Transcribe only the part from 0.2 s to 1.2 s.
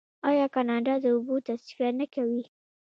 آیا کاناډا د